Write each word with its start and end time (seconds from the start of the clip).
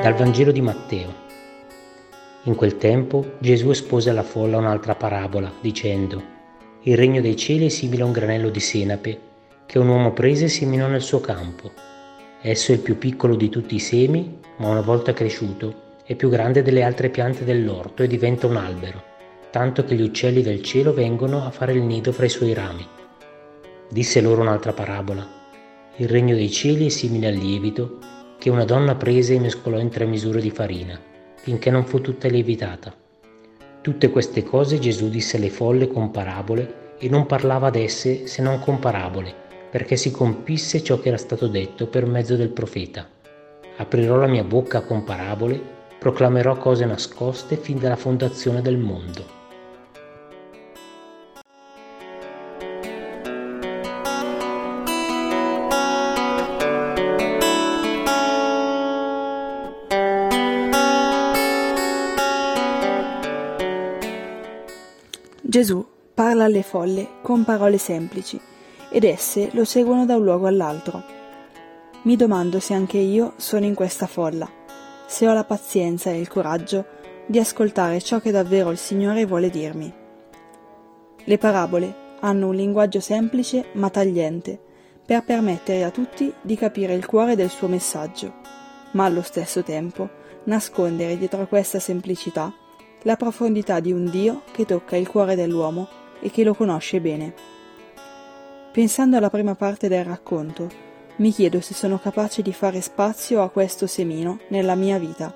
Dal 0.00 0.14
Vangelo 0.14 0.50
di 0.50 0.62
Matteo. 0.62 1.12
In 2.44 2.54
quel 2.54 2.78
tempo 2.78 3.32
Gesù 3.38 3.68
espose 3.68 4.08
alla 4.08 4.22
folla 4.22 4.56
un'altra 4.56 4.94
parabola, 4.94 5.52
dicendo, 5.60 6.22
Il 6.84 6.96
regno 6.96 7.20
dei 7.20 7.36
cieli 7.36 7.66
è 7.66 7.68
simile 7.68 8.02
a 8.02 8.06
un 8.06 8.12
granello 8.12 8.48
di 8.48 8.60
senape 8.60 9.20
che 9.66 9.78
un 9.78 9.88
uomo 9.88 10.14
prese 10.14 10.46
e 10.46 10.48
seminò 10.48 10.86
nel 10.86 11.02
suo 11.02 11.20
campo. 11.20 11.70
Esso 12.40 12.72
è 12.72 12.76
il 12.76 12.80
più 12.80 12.96
piccolo 12.96 13.36
di 13.36 13.50
tutti 13.50 13.74
i 13.74 13.78
semi, 13.78 14.38
ma 14.56 14.68
una 14.68 14.80
volta 14.80 15.12
cresciuto 15.12 15.98
è 16.02 16.14
più 16.14 16.30
grande 16.30 16.62
delle 16.62 16.82
altre 16.82 17.10
piante 17.10 17.44
dell'orto 17.44 18.02
e 18.02 18.06
diventa 18.06 18.46
un 18.46 18.56
albero, 18.56 19.02
tanto 19.50 19.84
che 19.84 19.96
gli 19.96 20.02
uccelli 20.02 20.40
del 20.40 20.62
cielo 20.62 20.94
vengono 20.94 21.44
a 21.44 21.50
fare 21.50 21.74
il 21.74 21.82
nido 21.82 22.10
fra 22.12 22.24
i 22.24 22.30
suoi 22.30 22.54
rami. 22.54 22.86
Disse 23.90 24.22
loro 24.22 24.40
un'altra 24.40 24.72
parabola. 24.72 25.28
Il 25.96 26.08
regno 26.08 26.34
dei 26.34 26.50
cieli 26.50 26.86
è 26.86 26.88
simile 26.88 27.26
al 27.26 27.34
lievito 27.34 27.98
che 28.40 28.48
una 28.48 28.64
donna 28.64 28.94
prese 28.94 29.34
e 29.34 29.38
mescolò 29.38 29.78
in 29.78 29.90
tre 29.90 30.06
misure 30.06 30.40
di 30.40 30.50
farina, 30.50 30.98
finché 31.34 31.70
non 31.70 31.84
fu 31.84 32.00
tutta 32.00 32.26
lievitata. 32.26 32.90
Tutte 33.82 34.08
queste 34.08 34.42
cose 34.42 34.78
Gesù 34.78 35.10
disse 35.10 35.36
alle 35.36 35.50
folle 35.50 35.88
con 35.88 36.10
parabole 36.10 36.94
e 36.98 37.10
non 37.10 37.26
parlava 37.26 37.66
ad 37.66 37.76
esse 37.76 38.26
se 38.26 38.40
non 38.40 38.58
con 38.60 38.78
parabole, 38.78 39.34
perché 39.70 39.96
si 39.96 40.10
compisse 40.10 40.82
ciò 40.82 40.98
che 41.00 41.08
era 41.08 41.18
stato 41.18 41.48
detto 41.48 41.86
per 41.86 42.06
mezzo 42.06 42.34
del 42.34 42.48
profeta. 42.48 43.06
Aprirò 43.76 44.16
la 44.16 44.26
mia 44.26 44.42
bocca 44.42 44.80
con 44.80 45.04
parabole, 45.04 45.60
proclamerò 45.98 46.56
cose 46.56 46.86
nascoste 46.86 47.56
fin 47.56 47.78
dalla 47.78 47.96
fondazione 47.96 48.62
del 48.62 48.78
mondo. 48.78 49.39
Gesù 65.50 65.84
parla 66.14 66.44
alle 66.44 66.62
folle 66.62 67.08
con 67.22 67.42
parole 67.42 67.76
semplici 67.76 68.40
ed 68.88 69.02
esse 69.02 69.48
lo 69.50 69.64
seguono 69.64 70.06
da 70.06 70.14
un 70.14 70.22
luogo 70.22 70.46
all'altro. 70.46 71.02
Mi 72.02 72.14
domando 72.14 72.60
se 72.60 72.72
anche 72.72 72.98
io 72.98 73.32
sono 73.34 73.64
in 73.64 73.74
questa 73.74 74.06
folla, 74.06 74.48
se 75.08 75.26
ho 75.26 75.32
la 75.32 75.42
pazienza 75.42 76.10
e 76.10 76.20
il 76.20 76.28
coraggio 76.28 76.86
di 77.26 77.40
ascoltare 77.40 78.00
ciò 78.00 78.20
che 78.20 78.30
davvero 78.30 78.70
il 78.70 78.78
Signore 78.78 79.26
vuole 79.26 79.50
dirmi. 79.50 79.92
Le 81.24 81.38
parabole 81.38 81.94
hanno 82.20 82.46
un 82.46 82.54
linguaggio 82.54 83.00
semplice 83.00 83.70
ma 83.72 83.90
tagliente 83.90 84.56
per 85.04 85.24
permettere 85.24 85.82
a 85.82 85.90
tutti 85.90 86.32
di 86.40 86.54
capire 86.54 86.94
il 86.94 87.06
cuore 87.06 87.34
del 87.34 87.50
suo 87.50 87.66
messaggio, 87.66 88.34
ma 88.92 89.04
allo 89.04 89.22
stesso 89.22 89.64
tempo 89.64 90.08
nascondere 90.44 91.18
dietro 91.18 91.48
questa 91.48 91.80
semplicità 91.80 92.54
la 93.02 93.16
profondità 93.16 93.80
di 93.80 93.92
un 93.92 94.10
Dio 94.10 94.42
che 94.50 94.66
tocca 94.66 94.96
il 94.96 95.08
cuore 95.08 95.34
dell'uomo 95.34 95.88
e 96.20 96.30
che 96.30 96.44
lo 96.44 96.54
conosce 96.54 97.00
bene. 97.00 97.34
Pensando 98.72 99.16
alla 99.16 99.30
prima 99.30 99.54
parte 99.54 99.88
del 99.88 100.04
racconto, 100.04 100.68
mi 101.16 101.32
chiedo 101.32 101.60
se 101.60 101.74
sono 101.74 101.98
capace 101.98 102.42
di 102.42 102.52
fare 102.52 102.80
spazio 102.80 103.42
a 103.42 103.50
questo 103.50 103.86
semino 103.86 104.40
nella 104.48 104.74
mia 104.74 104.98
vita, 104.98 105.34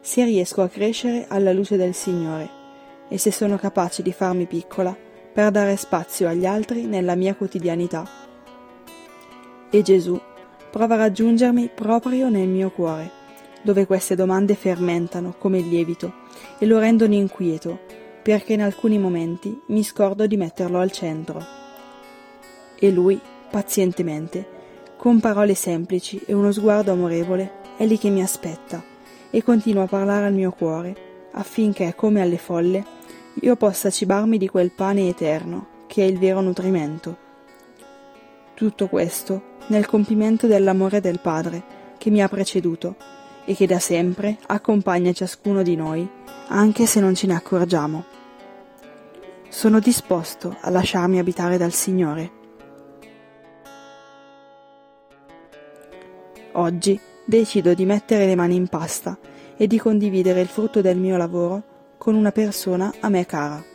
se 0.00 0.24
riesco 0.24 0.62
a 0.62 0.68
crescere 0.68 1.26
alla 1.28 1.52
luce 1.52 1.76
del 1.76 1.94
Signore 1.94 2.62
e 3.08 3.18
se 3.18 3.30
sono 3.30 3.56
capace 3.56 4.02
di 4.02 4.12
farmi 4.12 4.46
piccola 4.46 4.96
per 5.32 5.50
dare 5.50 5.76
spazio 5.76 6.28
agli 6.28 6.46
altri 6.46 6.86
nella 6.86 7.14
mia 7.14 7.34
quotidianità. 7.34 8.06
E 9.70 9.82
Gesù 9.82 10.20
prova 10.70 10.94
a 10.94 10.98
raggiungermi 10.98 11.70
proprio 11.74 12.28
nel 12.28 12.48
mio 12.48 12.70
cuore 12.70 13.22
dove 13.64 13.86
queste 13.86 14.14
domande 14.14 14.54
fermentano 14.54 15.34
come 15.38 15.58
il 15.58 15.68
lievito 15.68 16.12
e 16.58 16.66
lo 16.66 16.78
rendono 16.78 17.14
inquieto, 17.14 17.80
perché 18.22 18.52
in 18.52 18.62
alcuni 18.62 18.98
momenti 18.98 19.58
mi 19.68 19.82
scordo 19.82 20.26
di 20.26 20.36
metterlo 20.36 20.78
al 20.78 20.92
centro. 20.92 21.42
E 22.78 22.90
lui, 22.90 23.18
pazientemente, 23.50 24.46
con 24.96 25.18
parole 25.18 25.54
semplici 25.54 26.20
e 26.26 26.34
uno 26.34 26.52
sguardo 26.52 26.92
amorevole, 26.92 27.62
è 27.76 27.86
lì 27.86 27.98
che 27.98 28.10
mi 28.10 28.22
aspetta 28.22 28.82
e 29.30 29.42
continua 29.42 29.84
a 29.84 29.88
parlare 29.88 30.26
al 30.26 30.34
mio 30.34 30.52
cuore, 30.52 30.94
affinché, 31.32 31.94
come 31.96 32.20
alle 32.20 32.38
folle, 32.38 32.84
io 33.40 33.56
possa 33.56 33.90
cibarmi 33.90 34.38
di 34.38 34.48
quel 34.48 34.70
pane 34.70 35.08
eterno, 35.08 35.66
che 35.86 36.02
è 36.02 36.06
il 36.06 36.18
vero 36.18 36.40
nutrimento. 36.40 37.16
Tutto 38.54 38.86
questo 38.88 39.52
nel 39.68 39.86
compimento 39.86 40.46
dell'amore 40.46 41.00
del 41.00 41.18
Padre, 41.20 41.62
che 41.98 42.10
mi 42.10 42.22
ha 42.22 42.28
preceduto 42.28 42.94
e 43.44 43.54
che 43.54 43.66
da 43.66 43.78
sempre 43.78 44.38
accompagna 44.46 45.12
ciascuno 45.12 45.62
di 45.62 45.76
noi, 45.76 46.08
anche 46.48 46.86
se 46.86 47.00
non 47.00 47.14
ce 47.14 47.26
ne 47.26 47.34
accorgiamo. 47.34 48.04
Sono 49.48 49.78
disposto 49.78 50.56
a 50.60 50.70
lasciarmi 50.70 51.18
abitare 51.18 51.56
dal 51.56 51.72
Signore. 51.72 52.42
Oggi 56.52 57.00
decido 57.24 57.74
di 57.74 57.84
mettere 57.84 58.26
le 58.26 58.34
mani 58.34 58.54
in 58.54 58.68
pasta 58.68 59.18
e 59.56 59.66
di 59.66 59.78
condividere 59.78 60.40
il 60.40 60.48
frutto 60.48 60.80
del 60.80 60.96
mio 60.96 61.16
lavoro 61.16 61.62
con 61.98 62.14
una 62.14 62.32
persona 62.32 62.92
a 63.00 63.08
me 63.08 63.24
cara. 63.26 63.73